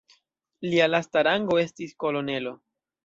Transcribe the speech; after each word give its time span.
Lia 0.69 0.87
lasta 0.93 1.23
rango 1.27 1.59
estis 1.65 1.93
kolonelo. 2.05 2.59